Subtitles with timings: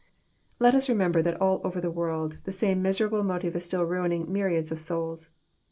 [0.57, 4.33] Let us remember that all over the world the same miserable motive is still mining
[4.33, 5.29] myriads of souls.